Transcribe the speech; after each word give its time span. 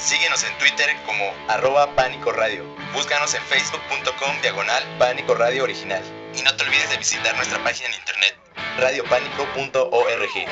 Síguenos 0.00 0.42
en 0.44 0.56
Twitter 0.56 0.88
como 1.04 1.24
arroba 1.46 1.94
Pánico 1.94 2.32
Radio. 2.32 2.64
Búscanos 2.94 3.34
en 3.34 3.42
facebook.com 3.42 4.40
diagonal 4.40 4.82
Pánico 4.98 5.34
Radio 5.34 5.64
Original. 5.64 6.02
Y 6.34 6.40
no 6.40 6.56
te 6.56 6.64
olvides 6.64 6.88
de 6.88 6.96
visitar 6.96 7.36
nuestra 7.36 7.62
página 7.62 7.90
en 7.90 7.94
internet 7.96 8.34
radiopánico.org. 8.78 10.46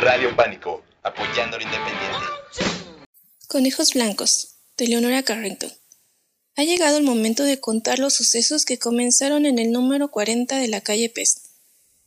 Radio 0.00 0.36
Pánico, 0.36 0.84
apoyando 1.02 1.56
lo 1.58 1.64
independiente. 1.64 2.26
Conejos 3.48 3.92
Blancos, 3.92 4.54
de 4.76 4.86
Leonora 4.86 5.24
Carrington. 5.24 5.72
Ha 6.54 6.62
llegado 6.62 6.98
el 6.98 7.02
momento 7.02 7.42
de 7.42 7.58
contar 7.58 7.98
los 7.98 8.14
sucesos 8.14 8.64
que 8.64 8.78
comenzaron 8.78 9.46
en 9.46 9.58
el 9.58 9.72
número 9.72 10.12
40 10.12 10.58
de 10.58 10.68
la 10.68 10.80
calle 10.80 11.10
Pest. 11.10 11.38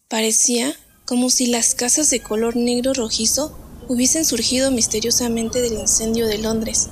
Parecía 0.08 0.74
como 1.04 1.30
si 1.30 1.48
las 1.48 1.76
casas 1.76 2.10
de 2.10 2.22
color 2.22 2.56
negro 2.56 2.94
rojizo 2.94 3.69
hubiesen 3.90 4.24
surgido 4.24 4.70
misteriosamente 4.70 5.62
del 5.62 5.74
incendio 5.74 6.28
de 6.28 6.38
Londres. 6.38 6.90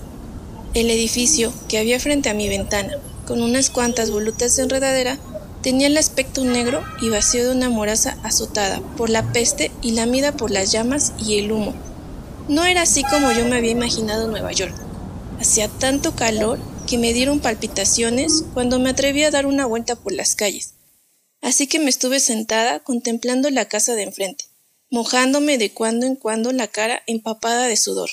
El 0.74 0.90
edificio 0.90 1.54
que 1.70 1.78
había 1.78 2.00
frente 2.00 2.30
a 2.30 2.34
mi 2.34 2.50
ventana, 2.50 2.98
con 3.28 3.44
unas 3.44 3.70
cuantas 3.70 4.10
volutas 4.10 4.56
de 4.56 4.64
enredadera, 4.64 5.20
tenía 5.62 5.88
el 5.88 5.98
aspecto 5.98 6.44
negro 6.44 6.84
y 7.00 7.10
vacío 7.10 7.46
de 7.46 7.56
una 7.56 7.70
moraza 7.70 8.18
azotada 8.24 8.82
por 8.98 9.12
la 9.12 9.32
peste 9.32 9.72
y 9.84 9.92
lamida 9.92 10.32
por 10.32 10.50
las 10.50 10.72
llamas 10.72 11.14
y 11.20 11.38
el 11.38 11.52
humo. 11.52 11.76
No 12.48 12.66
era 12.66 12.82
así 12.82 13.04
como 13.04 13.32
yo 13.32 13.46
me 13.46 13.58
había 13.58 13.72
imaginado 13.72 14.28
Nueva 14.28 14.52
York. 14.52 14.74
Hacía 15.40 15.68
tanto 15.68 16.16
calor 16.16 16.58
que 16.88 16.98
me 16.98 17.14
dieron 17.14 17.40
palpitaciones 17.40 18.44
cuando 18.56 18.80
me 18.80 18.90
atreví 18.90 19.22
a 19.22 19.30
dar 19.30 19.46
una 19.46 19.68
vuelta 19.68 19.96
por 19.96 20.14
las 20.14 20.34
calles. 20.34 20.74
Así 21.44 21.68
que 21.68 21.78
me 21.78 21.90
estuve 21.90 22.20
sentada 22.20 22.80
contemplando 22.80 23.52
la 23.52 23.66
casa 23.66 23.94
de 23.94 24.02
enfrente 24.02 24.46
mojándome 24.90 25.58
de 25.58 25.74
cuando 25.74 26.06
en 26.06 26.16
cuando 26.16 26.52
la 26.52 26.68
cara 26.68 27.04
empapada 27.08 27.68
de 27.68 27.76
sudor. 27.78 28.10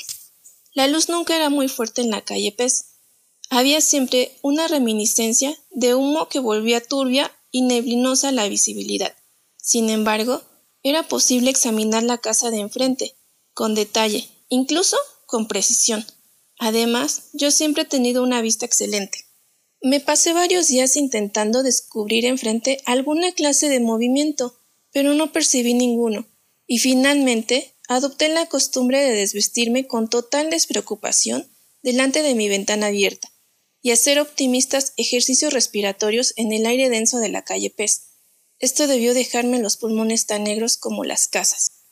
La 0.73 0.89
luz 0.89 1.09
nunca 1.09 1.37
era 1.37 1.51
muy 1.51 1.69
fuerte 1.69 2.03
en 2.03 2.11
la 2.11 2.23
calle 2.23 2.53
Pez. 2.53 2.87
Había 3.49 3.81
siempre 3.81 4.37
una 4.43 4.67
reminiscencia 4.67 5.57
de 5.71 5.95
humo 5.95 6.29
que 6.29 6.41
volvía 6.41 6.83
turbia 6.83 7.31
y 7.53 7.63
neblinosa 7.63 8.33
la 8.33 8.49
visibilidad. 8.49 9.15
Sin 9.57 9.89
embargo, 9.89 10.43
era 10.83 11.07
posible 11.07 11.51
examinar 11.51 12.03
la 12.03 12.19
casa 12.19 12.51
de 12.51 12.59
enfrente, 12.59 13.15
con 13.53 13.75
detalle, 13.75 14.29
incluso 14.49 14.97
con 15.27 15.47
precisión. 15.47 16.05
Además, 16.59 17.31
yo 17.33 17.51
siempre 17.51 17.85
he 17.85 17.87
tenido 17.87 18.23
una 18.23 18.43
vista 18.43 18.67
excelente. 18.67 19.19
Me 19.81 20.01
pasé 20.01 20.33
varios 20.33 20.69
días 20.69 20.97
intentando 20.97 21.63
descubrir 21.63 22.25
enfrente 22.25 22.81
alguna 22.85 23.33
clase 23.33 23.69
de 23.69 23.81
movimiento, 23.81 24.59
pero 24.93 25.15
no 25.15 25.33
percibí 25.33 25.75
ninguno 25.75 26.27
y 26.67 26.79
finalmente 26.79 27.75
adopté 27.89 28.29
la 28.29 28.47
costumbre 28.47 29.01
de 29.01 29.13
desvestirme 29.15 29.87
con 29.87 30.09
total 30.09 30.51
despreocupación 30.51 31.49
delante 31.83 32.23
de 32.23 32.35
mi 32.35 32.49
ventana 32.49 32.87
abierta 32.87 33.31
y 33.83 33.91
hacer 33.91 34.19
optimistas 34.19 34.95
ejercicios 34.97 35.53
respiratorios 35.53 36.33
en 36.37 36.53
el 36.53 36.65
aire 36.65 36.89
denso 36.89 37.19
de 37.19 37.29
la 37.29 37.43
calle 37.43 37.71
Pest. 37.71 38.05
Esto 38.59 38.87
debió 38.87 39.13
dejarme 39.13 39.59
los 39.59 39.77
pulmones 39.77 40.27
tan 40.27 40.45
negros 40.45 40.79
como 40.79 41.05
las 41.05 41.29
casas. 41.29 41.85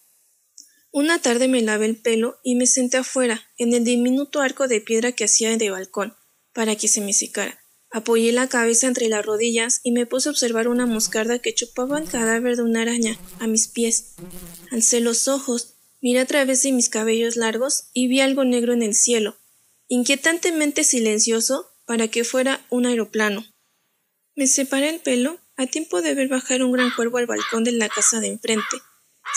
Una 0.90 1.20
tarde 1.20 1.48
me 1.48 1.60
lavé 1.60 1.86
el 1.86 1.96
pelo 1.96 2.38
y 2.42 2.54
me 2.54 2.66
senté 2.66 2.98
afuera, 2.98 3.42
en 3.58 3.74
el 3.74 3.84
diminuto 3.84 4.40
arco 4.40 4.68
de 4.68 4.80
piedra 4.80 5.12
que 5.12 5.24
hacía 5.24 5.56
de 5.56 5.70
balcón, 5.70 6.14
para 6.52 6.76
que 6.76 6.88
se 6.88 7.00
me 7.00 7.12
secara. 7.12 7.58
Apoyé 7.90 8.32
la 8.32 8.48
cabeza 8.48 8.86
entre 8.86 9.08
las 9.08 9.24
rodillas 9.24 9.80
y 9.82 9.92
me 9.92 10.06
puse 10.06 10.28
a 10.28 10.32
observar 10.32 10.68
una 10.68 10.86
moscarda 10.86 11.40
que 11.40 11.54
chupaba 11.54 11.98
el 11.98 12.08
cadáver 12.08 12.56
de 12.56 12.62
una 12.62 12.82
araña 12.82 13.18
a 13.38 13.46
mis 13.46 13.68
pies. 13.68 14.14
Alcé 14.72 15.00
los 15.00 15.28
ojos, 15.28 15.74
miré 16.00 16.20
a 16.20 16.26
través 16.26 16.62
de 16.62 16.72
mis 16.72 16.88
cabellos 16.88 17.36
largos 17.36 17.90
y 17.92 18.08
vi 18.08 18.20
algo 18.20 18.42
negro 18.44 18.72
en 18.72 18.82
el 18.82 18.94
cielo, 18.94 19.36
inquietantemente 19.86 20.82
silencioso 20.82 21.70
para 21.84 22.08
que 22.08 22.24
fuera 22.24 22.64
un 22.70 22.86
aeroplano. 22.86 23.44
Me 24.34 24.46
separé 24.46 24.88
el 24.88 25.00
pelo 25.00 25.38
a 25.58 25.66
tiempo 25.66 26.00
de 26.00 26.14
ver 26.14 26.28
bajar 26.28 26.62
un 26.62 26.72
gran 26.72 26.90
cuervo 26.90 27.18
al 27.18 27.27
balcón 27.27 27.64
de 27.64 27.72
la 27.72 27.90
casa 27.90 28.20
de 28.20 28.28
enfrente. 28.28 28.78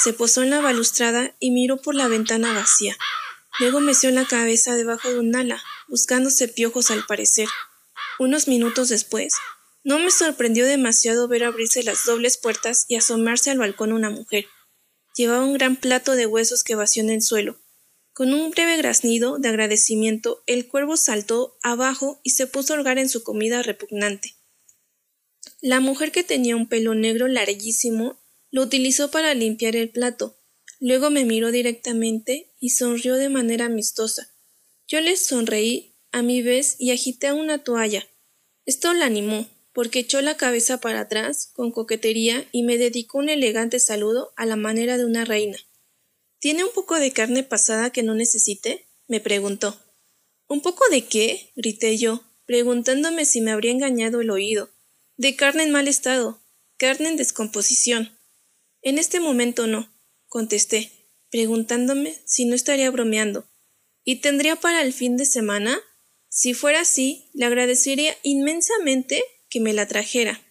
Se 0.02 0.14
posó 0.14 0.42
en 0.42 0.52
la 0.52 0.62
balustrada 0.62 1.36
y 1.42 1.52
miró 1.52 1.82
por 1.82 1.96
la 1.96 2.08
ventana 2.08 2.54
vacía. 2.54 2.96
Luego 3.60 3.82
meció 3.82 4.12
la 4.12 4.24
cabeza 4.24 4.76
debajo 4.76 5.10
de 5.10 5.20
un 5.20 5.36
ala, 5.36 5.62
buscándose 5.90 6.48
piojos 6.48 6.92
al 6.92 7.06
parecer. 7.06 7.50
Unos 8.20 8.48
minutos 8.48 8.88
después, 8.88 9.34
no 9.84 10.00
me 10.00 10.12
sorprendió 10.12 10.66
demasiado 10.66 11.28
ver 11.28 11.44
abrirse 11.44 11.84
las 11.84 12.06
dobles 12.06 12.38
puertas 12.38 12.86
y 12.88 12.96
asomarse 12.96 13.52
al 13.52 13.58
balcón 13.58 13.92
una 13.92 14.10
mujer. 14.10 14.46
Llevaba 15.16 15.46
un 15.46 15.54
gran 15.54 15.78
plato 15.78 16.16
de 16.16 16.26
huesos 16.26 16.64
que 16.64 16.76
vació 16.76 17.02
en 17.02 17.10
el 17.10 17.22
suelo. 17.22 17.58
Con 18.14 18.34
un 18.34 18.52
breve 18.52 18.78
graznido 18.78 19.40
de 19.40 19.50
agradecimiento, 19.50 20.44
el 20.46 20.68
cuervo 20.68 20.98
saltó 20.98 21.58
abajo 21.64 22.20
y 22.24 22.32
se 22.32 22.48
puso 22.48 22.74
a 22.74 22.78
holgar 22.78 22.98
en 22.98 23.10
su 23.10 23.24
comida 23.24 23.62
repugnante. 23.62 24.36
La 25.62 25.80
mujer 25.80 26.12
que 26.12 26.24
tenía 26.24 26.56
un 26.56 26.68
pelo 26.68 26.96
negro 26.96 27.28
larguísimo 27.28 28.22
lo 28.52 28.62
utilizó 28.62 29.12
para 29.12 29.34
limpiar 29.34 29.76
el 29.76 29.90
plato. 29.90 30.38
Luego 30.80 31.10
me 31.10 31.26
miró 31.26 31.52
directamente 31.52 32.54
y 32.60 32.70
sonrió 32.70 33.16
de 33.16 33.30
manera 33.30 33.66
amistosa. 33.66 34.30
Yo 34.88 35.02
le 35.02 35.18
sonreí 35.18 35.96
a 36.12 36.22
mi 36.22 36.42
vez 36.42 36.76
y 36.80 36.92
agité 36.92 37.34
una 37.34 37.64
toalla. 37.64 38.08
Esto 38.66 38.94
la 38.94 39.06
animó, 39.06 39.48
porque 39.76 40.00
echó 40.00 40.22
la 40.22 40.38
cabeza 40.38 40.80
para 40.80 41.02
atrás 41.02 41.52
con 41.54 41.70
coquetería 41.70 42.48
y 42.54 42.64
me 42.64 42.78
dedicó 42.78 43.18
un 43.18 43.28
elegante 43.28 43.82
saludo 43.82 44.32
a 44.38 44.46
la 44.46 44.56
manera 44.56 44.98
de 44.98 45.04
una 45.04 45.26
reina. 45.26 45.58
¿Tiene 46.40 46.64
un 46.64 46.72
poco 46.72 46.98
de 46.98 47.12
carne 47.12 47.44
pasada 47.44 47.90
que 47.90 48.02
no 48.02 48.16
necesite? 48.16 48.88
me 49.10 49.20
preguntó. 49.20 49.78
¿Un 50.48 50.62
poco 50.62 50.86
de 50.90 51.06
qué? 51.06 51.52
grité 51.58 51.98
yo, 51.98 52.24
preguntándome 52.46 53.26
si 53.26 53.42
me 53.42 53.52
habría 53.52 53.74
engañado 53.74 54.22
el 54.22 54.30
oído. 54.30 54.70
De 55.18 55.36
carne 55.36 55.64
en 55.64 55.72
mal 55.72 55.90
estado, 55.90 56.40
carne 56.78 57.10
en 57.10 57.18
descomposición. 57.18 58.18
En 58.82 58.98
este 58.98 59.20
momento 59.20 59.68
no, 59.68 59.94
contesté, 60.30 60.90
preguntándome 61.30 62.18
si 62.24 62.46
no 62.46 62.56
estaría 62.56 62.90
bromeando. 62.92 63.46
¿Y 64.06 64.22
tendría 64.22 64.56
para 64.56 64.84
el 64.84 64.94
fin 64.94 65.18
de 65.18 65.26
semana? 65.26 65.78
Si 66.30 66.54
fuera 66.54 66.80
así, 66.82 67.30
le 67.34 67.46
agradecería 67.46 68.16
inmensamente 68.24 69.22
que 69.56 69.62
me 69.62 69.72
la 69.72 69.88
trajera. 69.88 70.42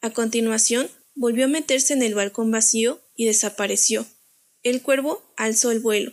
A 0.00 0.10
continuación, 0.10 0.88
volvió 1.16 1.46
a 1.46 1.48
meterse 1.48 1.92
en 1.92 2.02
el 2.02 2.14
balcón 2.14 2.52
vacío 2.52 3.00
y 3.16 3.24
desapareció. 3.24 4.06
El 4.62 4.80
cuervo 4.80 5.34
alzó 5.36 5.72
el 5.72 5.80
vuelo. 5.80 6.12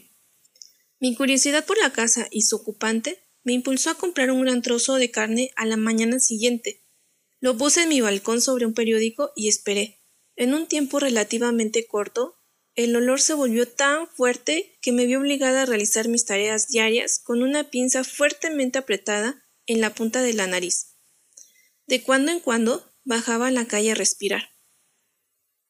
Mi 0.99 1.15
curiosidad 1.15 1.67
por 1.67 1.77
la 1.77 1.93
casa 1.93 2.27
y 2.31 2.41
su 2.41 2.55
ocupante 2.55 3.19
me 3.43 3.53
impulsó 3.53 3.91
a 3.91 3.99
comprar 3.99 4.31
un 4.31 4.41
gran 4.41 4.63
trozo 4.63 4.95
de 4.95 5.11
carne 5.11 5.51
a 5.55 5.67
la 5.67 5.77
mañana 5.77 6.19
siguiente. 6.19 6.83
Lo 7.41 7.59
puse 7.59 7.83
en 7.83 7.89
mi 7.89 8.01
balcón 8.01 8.41
sobre 8.41 8.65
un 8.65 8.73
periódico 8.73 9.31
y 9.35 9.47
esperé. 9.47 9.99
En 10.35 10.55
un 10.55 10.65
tiempo 10.65 10.99
relativamente 10.99 11.85
corto, 11.85 12.39
el 12.73 12.95
olor 12.95 13.21
se 13.21 13.35
volvió 13.35 13.67
tan 13.67 14.07
fuerte 14.07 14.79
que 14.81 14.91
me 14.91 15.05
vi 15.05 15.13
obligada 15.13 15.61
a 15.61 15.65
realizar 15.67 16.07
mis 16.07 16.25
tareas 16.25 16.69
diarias 16.69 17.21
con 17.23 17.43
una 17.43 17.69
pinza 17.69 18.03
fuertemente 18.03 18.79
apretada 18.79 19.45
en 19.67 19.79
la 19.79 19.93
punta 19.93 20.23
de 20.23 20.33
la 20.33 20.47
nariz. 20.47 20.94
De 21.87 22.01
cuando 22.03 22.31
en 22.31 22.39
cuando 22.39 22.91
bajaba 23.03 23.47
a 23.47 23.51
la 23.51 23.65
calle 23.65 23.91
a 23.91 23.95
respirar. 23.95 24.49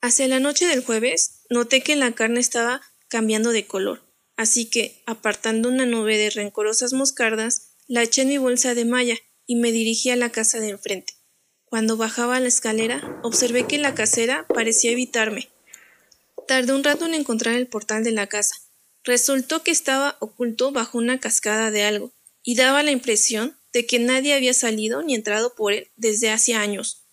Hacia 0.02 0.28
la 0.28 0.40
noche 0.40 0.66
del 0.66 0.84
jueves 0.84 1.42
noté 1.50 1.82
que 1.82 1.96
la 1.96 2.12
carne 2.14 2.40
estaba 2.40 2.82
cambiando 3.08 3.52
de 3.52 3.66
color, 3.66 4.04
así 4.36 4.70
que, 4.70 5.02
apartando 5.06 5.70
una 5.70 5.86
nube 5.86 6.18
de 6.18 6.30
rencorosas 6.30 6.94
moscardas, 6.94 7.74
la 7.88 8.04
eché 8.04 8.22
en 8.22 8.30
mi 8.30 8.38
bolsa 8.38 8.76
de 8.76 8.86
malla 8.86 9.18
y 9.46 9.56
me 9.56 9.72
dirigí 9.72 10.10
a 10.10 10.16
la 10.16 10.32
casa 10.32 10.60
de 10.60 10.70
enfrente. 10.70 11.14
Cuando 11.66 11.98
bajaba 11.98 12.40
la 12.40 12.48
escalera, 12.48 13.20
observé 13.24 13.68
que 13.68 13.78
la 13.78 13.96
casera 13.96 14.46
parecía 14.48 14.92
evitarme 14.92 15.50
Tardé 16.48 16.74
un 16.74 16.84
rato 16.84 17.06
en 17.06 17.16
encontrar 17.16 17.56
el 17.56 17.68
portal 17.68 18.04
de 18.04 18.12
la 18.12 18.28
casa. 18.28 18.56
Resultó 19.04 19.64
que 19.64 19.72
estaba 19.72 20.18
oculto 20.20 20.72
bajo 20.72 20.98
una 20.98 21.20
cascada 21.20 21.72
de 21.72 21.84
algo, 21.84 22.14
y 22.44 22.56
daba 22.56 22.84
la 22.84 22.92
impresión 22.92 23.58
de 23.76 23.86
que 23.86 24.00
nadie 24.00 24.34
había 24.34 24.54
salido 24.54 25.04
ni 25.04 25.16
entrado 25.16 25.54
por 25.54 25.74
él 25.74 25.92
desde 25.98 26.30
hace 26.30 26.54
años. 26.54 27.10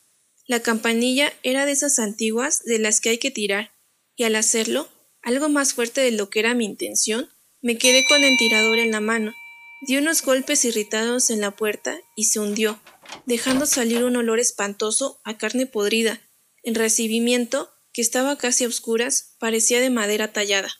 La 0.46 0.60
campanilla 0.60 1.32
era 1.42 1.66
de 1.66 1.72
esas 1.72 1.98
antiguas 1.98 2.62
de 2.62 2.78
las 2.78 3.00
que 3.00 3.08
hay 3.08 3.18
que 3.18 3.32
tirar, 3.32 3.74
y 4.14 4.22
al 4.22 4.36
hacerlo, 4.36 4.88
algo 5.22 5.48
más 5.48 5.74
fuerte 5.74 6.00
de 6.02 6.12
lo 6.12 6.30
que 6.30 6.38
era 6.38 6.54
mi 6.54 6.64
intención, 6.64 7.28
me 7.62 7.78
quedé 7.78 8.06
con 8.06 8.22
el 8.22 8.38
tirador 8.38 8.78
en 8.78 8.92
la 8.92 9.00
mano. 9.00 9.32
Di 9.88 9.96
unos 9.96 10.22
golpes 10.22 10.64
irritados 10.64 11.30
en 11.30 11.40
la 11.40 11.50
puerta 11.50 11.98
y 12.14 12.26
se 12.26 12.38
hundió, 12.38 12.80
dejando 13.26 13.66
salir 13.66 14.04
un 14.04 14.14
olor 14.14 14.38
espantoso 14.38 15.20
a 15.24 15.38
carne 15.38 15.66
podrida. 15.66 16.20
En 16.62 16.76
recibimiento 16.76 17.72
que 17.92 18.02
estaba 18.02 18.38
casi 18.38 18.62
a 18.62 18.68
oscuras, 18.68 19.34
parecía 19.40 19.80
de 19.80 19.90
madera 19.90 20.32
tallada. 20.32 20.70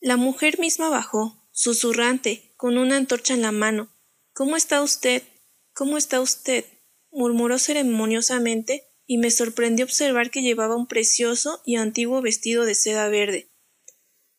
La 0.00 0.16
mujer 0.16 0.58
misma 0.58 0.88
bajó, 0.88 1.48
susurrante, 1.52 2.52
con 2.56 2.78
una 2.78 2.96
antorcha 2.96 3.34
en 3.34 3.42
la 3.42 3.52
mano. 3.52 3.94
¿Cómo 4.38 4.56
está 4.56 4.82
usted? 4.84 5.24
¿Cómo 5.72 5.98
está 5.98 6.20
usted? 6.20 6.64
murmuró 7.10 7.58
ceremoniosamente 7.58 8.84
y 9.04 9.18
me 9.18 9.32
sorprendió 9.32 9.84
observar 9.84 10.30
que 10.30 10.42
llevaba 10.42 10.76
un 10.76 10.86
precioso 10.86 11.60
y 11.66 11.74
antiguo 11.74 12.22
vestido 12.22 12.64
de 12.64 12.76
seda 12.76 13.08
verde. 13.08 13.50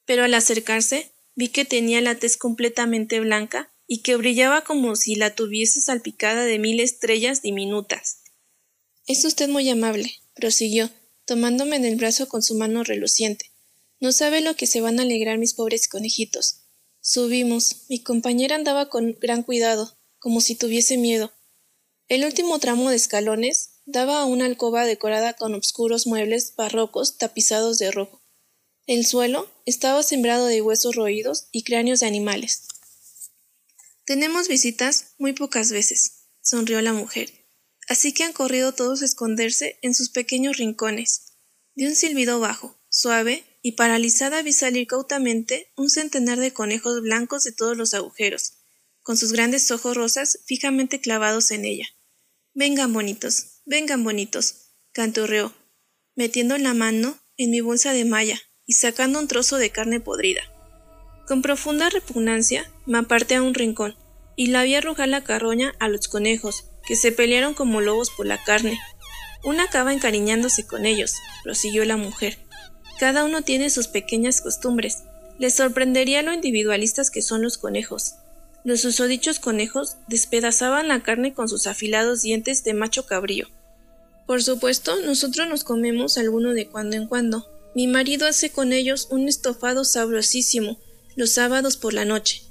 Pero 0.06 0.24
al 0.24 0.34
acercarse 0.36 1.12
vi 1.36 1.50
que 1.50 1.66
tenía 1.66 2.00
la 2.00 2.16
tez 2.16 2.38
completamente 2.38 3.20
blanca 3.20 3.74
y 3.88 4.02
que 4.02 4.16
brillaba 4.16 4.64
como 4.64 4.96
si 4.96 5.16
la 5.16 5.36
tuviese 5.36 5.82
salpicada 5.82 6.46
de 6.46 6.60
mil 6.60 6.80
estrellas 6.80 7.42
diminutas. 7.42 8.22
Es 9.06 9.26
usted 9.26 9.50
muy 9.50 9.68
amable, 9.68 10.14
prosiguió, 10.34 10.90
tomándome 11.26 11.76
en 11.76 11.84
el 11.84 11.98
brazo 11.98 12.30
con 12.30 12.42
su 12.42 12.56
mano 12.56 12.86
reluciente. 12.86 13.52
No 14.00 14.14
sabe 14.14 14.40
lo 14.40 14.56
que 14.56 14.66
se 14.66 14.80
van 14.80 15.00
a 15.00 15.02
alegrar 15.02 15.40
mis 15.40 15.56
pobres 15.56 15.90
conejitos. 15.90 16.69
Subimos. 17.12 17.86
Mi 17.90 18.04
compañera 18.04 18.56
andaba 18.56 18.90
con 18.90 19.18
gran 19.20 19.44
cuidado, 19.44 19.98
como 20.20 20.42
si 20.42 20.56
tuviese 20.56 20.98
miedo. 20.98 21.32
El 22.08 22.26
último 22.26 22.60
tramo 22.60 22.90
de 22.90 22.96
escalones 22.96 23.82
daba 23.86 24.22
a 24.22 24.26
una 24.26 24.46
alcoba 24.46 24.86
decorada 24.86 25.34
con 25.34 25.56
obscuros 25.56 26.06
muebles 26.06 26.54
barrocos 26.56 27.18
tapizados 27.18 27.80
de 27.80 27.92
rojo. 27.92 28.22
El 28.86 29.06
suelo 29.06 29.50
estaba 29.66 30.04
sembrado 30.04 30.46
de 30.46 30.62
huesos 30.62 30.96
roídos 30.96 31.48
y 31.52 31.64
cráneos 31.64 32.02
de 32.02 32.08
animales. 32.08 32.68
Tenemos 34.06 34.48
visitas 34.48 35.14
muy 35.18 35.34
pocas 35.34 35.72
veces, 35.72 36.26
sonrió 36.42 36.82
la 36.82 36.94
mujer 36.94 37.32
así 37.90 38.14
que 38.14 38.24
han 38.24 38.34
corrido 38.34 38.72
todos 38.72 39.02
a 39.02 39.06
esconderse 39.06 39.80
en 39.82 39.94
sus 39.94 40.10
pequeños 40.10 40.58
rincones. 40.58 41.34
De 41.74 41.88
un 41.88 41.96
silbido 41.96 42.40
bajo, 42.40 42.80
suave, 42.88 43.44
y 43.62 43.74
paralizada 43.74 44.42
vi 44.42 44.54
salir 44.54 44.88
cautamente 44.88 45.72
un 45.76 45.90
centenar 45.90 46.40
de 46.40 46.54
conejos 46.54 47.02
blancos 47.02 47.44
de 47.44 47.52
todos 47.52 47.76
los 47.76 47.94
agujeros, 47.94 48.54
con 49.02 49.18
sus 49.18 49.32
grandes 49.32 49.70
ojos 49.72 49.96
rosas 49.96 50.40
fijamente 50.46 51.02
clavados 51.02 51.52
en 51.52 51.66
ella. 51.66 51.88
Vengan 52.54 52.94
bonitos, 52.94 53.62
vengan 53.66 54.04
bonitos, 54.04 54.74
canturreó, 54.92 55.54
metiendo 56.16 56.58
la 56.58 56.74
mano 56.74 57.20
en 57.38 57.52
mi 57.52 57.62
bolsa 57.62 57.94
de 57.94 58.06
malla 58.06 58.40
y 58.66 58.74
sacando 58.74 59.20
un 59.20 59.28
trozo 59.28 59.58
de 59.58 59.72
carne 59.72 60.00
podrida. 60.00 60.42
Con 61.28 61.42
profunda 61.42 61.90
repugnancia 61.90 62.72
me 62.86 62.98
aparté 62.98 63.36
a 63.36 63.44
un 63.44 63.54
rincón 63.54 63.96
y 64.36 64.48
la 64.48 64.64
vi 64.64 64.76
arrojar 64.76 65.10
la 65.10 65.24
carroña 65.24 65.74
a 65.80 65.90
los 65.90 66.08
conejos, 66.08 66.66
que 66.88 66.96
se 66.96 67.12
pelearon 67.12 67.54
como 67.54 67.82
lobos 67.82 68.10
por 68.10 68.26
la 68.26 68.44
carne. 68.44 68.80
Una 69.44 69.66
acaba 69.66 69.94
encariñándose 69.94 70.66
con 70.66 70.86
ellos, 70.86 71.14
prosiguió 71.44 71.86
la 71.86 71.98
mujer. 71.98 72.40
Cada 73.00 73.24
uno 73.24 73.44
tiene 73.44 73.70
sus 73.70 73.88
pequeñas 73.88 74.42
costumbres. 74.42 75.04
Les 75.40 75.56
sorprendería 75.56 76.22
lo 76.22 76.34
individualistas 76.34 77.10
que 77.10 77.22
son 77.22 77.42
los 77.42 77.58
conejos. 77.58 78.16
Los 78.66 78.82
susodichos 78.82 79.40
conejos 79.40 79.96
despedazaban 80.10 80.90
la 80.90 81.02
carne 81.02 81.34
con 81.34 81.48
sus 81.48 81.66
afilados 81.66 82.22
dientes 82.22 82.66
de 82.66 82.74
macho 82.74 83.06
cabrío. 83.06 83.48
Por 84.28 84.44
supuesto, 84.44 85.00
nosotros 85.02 85.48
nos 85.48 85.64
comemos 85.64 86.18
alguno 86.18 86.52
de 86.54 86.68
cuando 86.68 86.98
en 86.98 87.08
cuando. 87.08 87.48
Mi 87.74 87.88
marido 87.88 88.28
hace 88.28 88.50
con 88.50 88.74
ellos 88.74 89.08
un 89.12 89.30
estofado 89.30 89.86
sabrosísimo 89.86 90.78
los 91.16 91.32
sábados 91.32 91.78
por 91.78 91.94
la 91.94 92.04
noche. 92.04 92.42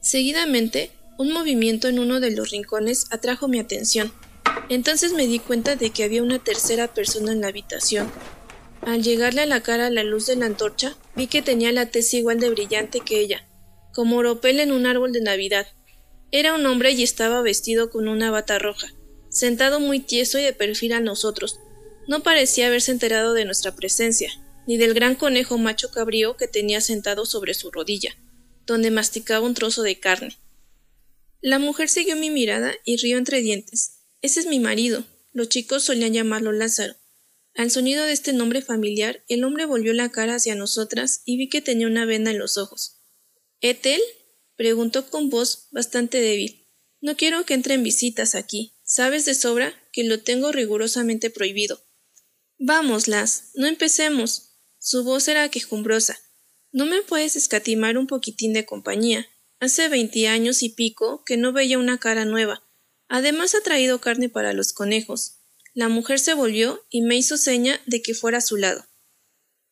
Seguidamente, 0.00 0.92
un 1.18 1.32
movimiento 1.32 1.88
en 1.88 1.98
uno 1.98 2.20
de 2.20 2.30
los 2.30 2.50
rincones 2.50 3.06
atrajo 3.10 3.48
mi 3.48 3.58
atención. 3.58 4.12
Entonces 4.68 5.12
me 5.12 5.26
di 5.26 5.40
cuenta 5.40 5.74
de 5.74 5.90
que 5.90 6.04
había 6.04 6.22
una 6.22 6.38
tercera 6.38 6.94
persona 6.94 7.32
en 7.32 7.40
la 7.40 7.48
habitación. 7.48 8.10
Al 8.82 9.02
llegarle 9.02 9.42
a 9.42 9.46
la 9.46 9.62
cara 9.62 9.90
la 9.90 10.02
luz 10.02 10.26
de 10.26 10.34
la 10.34 10.46
antorcha, 10.46 10.96
vi 11.14 11.28
que 11.28 11.40
tenía 11.40 11.70
la 11.70 11.86
tez 11.86 12.12
igual 12.14 12.40
de 12.40 12.50
brillante 12.50 13.00
que 13.00 13.20
ella, 13.20 13.48
como 13.92 14.16
oropel 14.16 14.58
en 14.58 14.72
un 14.72 14.86
árbol 14.86 15.12
de 15.12 15.20
Navidad. 15.20 15.68
Era 16.32 16.54
un 16.54 16.66
hombre 16.66 16.90
y 16.90 17.04
estaba 17.04 17.42
vestido 17.42 17.90
con 17.90 18.08
una 18.08 18.32
bata 18.32 18.58
roja, 18.58 18.88
sentado 19.30 19.78
muy 19.78 20.00
tieso 20.00 20.38
y 20.38 20.42
de 20.42 20.52
perfil 20.52 20.94
a 20.94 21.00
nosotros. 21.00 21.60
No 22.08 22.24
parecía 22.24 22.66
haberse 22.66 22.90
enterado 22.90 23.34
de 23.34 23.44
nuestra 23.44 23.76
presencia, 23.76 24.32
ni 24.66 24.76
del 24.78 24.94
gran 24.94 25.14
conejo 25.14 25.58
macho 25.58 25.92
cabrío 25.92 26.36
que 26.36 26.48
tenía 26.48 26.80
sentado 26.80 27.24
sobre 27.24 27.54
su 27.54 27.70
rodilla, 27.70 28.16
donde 28.66 28.90
masticaba 28.90 29.46
un 29.46 29.54
trozo 29.54 29.82
de 29.82 30.00
carne. 30.00 30.36
La 31.40 31.60
mujer 31.60 31.88
siguió 31.88 32.16
mi 32.16 32.30
mirada 32.30 32.72
y 32.84 32.96
rió 32.96 33.18
entre 33.18 33.42
dientes. 33.42 34.00
Ese 34.22 34.40
es 34.40 34.46
mi 34.46 34.58
marido. 34.58 35.04
Los 35.32 35.48
chicos 35.48 35.84
solían 35.84 36.12
llamarlo 36.12 36.52
Lázaro. 36.52 36.94
Al 37.54 37.70
sonido 37.70 38.04
de 38.04 38.12
este 38.12 38.32
nombre 38.32 38.62
familiar, 38.62 39.24
el 39.28 39.44
hombre 39.44 39.66
volvió 39.66 39.92
la 39.92 40.10
cara 40.10 40.36
hacia 40.36 40.54
nosotras 40.54 41.22
y 41.24 41.36
vi 41.36 41.48
que 41.48 41.60
tenía 41.60 41.86
una 41.86 42.06
venda 42.06 42.30
en 42.30 42.38
los 42.38 42.56
ojos. 42.56 43.02
¿Etel? 43.60 44.00
preguntó 44.56 45.08
con 45.10 45.28
voz 45.28 45.68
bastante 45.70 46.20
débil. 46.20 46.68
No 47.00 47.16
quiero 47.16 47.44
que 47.44 47.54
entren 47.54 47.82
visitas 47.82 48.34
aquí. 48.34 48.78
Sabes 48.84 49.24
de 49.24 49.34
sobra 49.34 49.74
que 49.92 50.04
lo 50.04 50.20
tengo 50.20 50.52
rigurosamente 50.52 51.30
prohibido. 51.30 51.84
Vamos, 52.58 53.08
Las, 53.08 53.50
no 53.54 53.66
empecemos. 53.66 54.56
Su 54.78 55.04
voz 55.04 55.28
era 55.28 55.48
quejumbrosa. 55.48 56.18
¿No 56.70 56.86
me 56.86 57.02
puedes 57.02 57.36
escatimar 57.36 57.98
un 57.98 58.06
poquitín 58.06 58.52
de 58.52 58.64
compañía? 58.64 59.28
Hace 59.60 59.88
veinte 59.88 60.26
años 60.26 60.62
y 60.62 60.70
pico 60.70 61.22
que 61.24 61.36
no 61.36 61.52
veía 61.52 61.78
una 61.78 61.98
cara 61.98 62.24
nueva. 62.24 62.64
Además 63.08 63.54
ha 63.54 63.60
traído 63.62 64.00
carne 64.00 64.28
para 64.28 64.54
los 64.54 64.72
conejos. 64.72 65.41
La 65.74 65.88
mujer 65.88 66.18
se 66.18 66.34
volvió 66.34 66.80
y 66.90 67.02
me 67.02 67.16
hizo 67.16 67.36
seña 67.36 67.80
de 67.86 68.02
que 68.02 68.14
fuera 68.14 68.38
a 68.38 68.42
su 68.42 68.56
lado. 68.56 68.84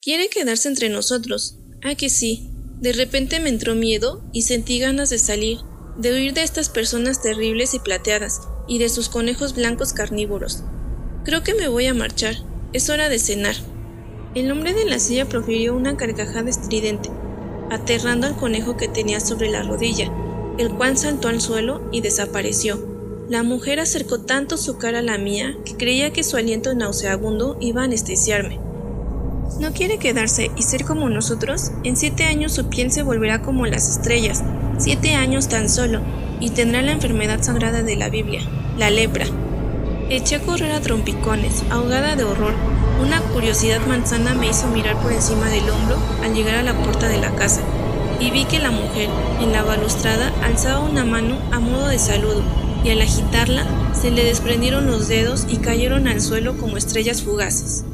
Quiere 0.01 0.29
quedarse 0.29 0.69
entre 0.69 0.89
nosotros. 0.89 1.59
Ah, 1.83 1.95
que 1.95 2.09
sí. 2.09 2.51
De 2.81 2.93
repente 2.93 3.41
me 3.41 3.51
entró 3.51 3.75
miedo 3.75 4.25
y 4.33 4.43
sentí 4.43 4.79
ganas 4.79 5.11
de 5.11 5.19
salir, 5.19 5.59
de 5.99 6.13
huir 6.13 6.33
de 6.33 6.43
estas 6.43 6.71
personas 6.71 7.21
terribles 7.21 7.75
y 7.75 7.79
plateadas, 7.81 8.41
y 8.67 8.79
de 8.79 8.89
sus 8.89 9.11
conejos 9.11 9.55
blancos 9.55 9.93
carnívoros. 9.93 10.63
Creo 11.25 11.43
que 11.43 11.55
me 11.55 11.69
voy 11.69 11.87
a 11.87 11.95
marchar. 11.95 12.37
Es 12.73 12.89
hora 12.89 13.09
de 13.09 13.19
cenar. 13.19 13.57
El 14.35 14.51
hombre 14.51 14.73
de 14.73 14.87
la 14.87 14.99
silla 14.99 15.29
profirió 15.29 15.75
una 15.75 15.97
carcajada 15.97 16.49
estridente 16.49 17.11
aterrando 17.71 18.27
al 18.27 18.37
conejo 18.37 18.77
que 18.77 18.89
tenía 18.89 19.21
sobre 19.21 19.49
la 19.49 19.63
rodilla, 19.63 20.13
el 20.59 20.75
cual 20.75 20.99
saltó 20.99 21.29
al 21.29 21.41
suelo 21.41 21.89
y 21.93 22.01
desapareció. 22.01 22.90
La 23.31 23.45
mujer 23.45 23.79
acercó 23.79 24.19
tanto 24.19 24.57
su 24.57 24.77
cara 24.77 24.99
a 24.99 25.03
la 25.03 25.17
mía 25.17 25.57
que 25.65 25.77
creía 25.77 26.13
que 26.13 26.25
su 26.25 26.37
aliento 26.37 26.75
nauseabundo 26.75 27.57
iba 27.61 27.83
a 27.83 27.85
anestesiarme. 27.85 28.59
¿No 29.61 29.73
quiere 29.73 29.99
quedarse 29.99 30.51
y 30.57 30.63
ser 30.63 30.85
como 30.85 31.09
nosotros? 31.09 31.71
En 31.85 31.97
siete 31.97 32.25
años 32.25 32.53
su 32.53 32.69
piel 32.69 32.91
se 32.91 33.05
volverá 33.05 33.41
como 33.41 33.67
las 33.67 33.89
estrellas, 33.89 34.43
siete 34.79 35.15
años 35.15 35.49
tan 35.49 35.69
solo, 35.69 36.01
y 36.41 36.51
tendrá 36.51 36.83
la 36.83 36.91
enfermedad 36.91 37.41
sagrada 37.41 37.85
de 37.85 37.95
la 37.95 38.09
Biblia, 38.09 38.41
la 38.77 38.91
lepra. 38.91 39.27
Eché 40.09 40.35
a 40.35 40.41
correr 40.41 40.73
a 40.73 40.81
trompicones, 40.81 41.63
ahogada 41.71 42.17
de 42.17 42.25
horror, 42.25 42.55
una 43.01 43.21
curiosidad 43.33 43.87
manzana 43.87 44.35
me 44.35 44.49
hizo 44.49 44.67
mirar 44.67 45.01
por 45.01 45.13
encima 45.13 45.49
del 45.51 45.71
hombro 45.71 45.97
al 46.25 46.35
llegar 46.35 46.57
a 46.57 46.65
la 46.65 46.77
puerta 46.83 47.07
de 47.07 47.19
la 47.19 47.31
casa, 47.37 47.61
y 48.19 48.33
vi 48.33 48.45
que 48.47 48.59
la 48.59 48.73
mujer, 48.73 49.09
en 49.41 49.53
la 49.53 49.63
balustrada, 49.63 50.33
alzaba 50.43 50.81
una 50.81 51.05
mano 51.05 51.39
a 51.53 51.61
modo 51.61 51.87
de 51.87 52.01
saludo, 52.01 52.43
y 52.85 52.91
al 52.91 53.03
agitarla 53.03 53.65
se 53.95 54.11
le 54.11 54.25
desprendieron 54.25 54.87
los 54.87 55.09
dedos 55.09 55.47
y 55.49 55.59
cayeron 55.59 56.09
al 56.09 56.21
suelo 56.21 56.57
como 56.57 56.77
estrellas 56.77 57.23
fugaces. 57.23 57.85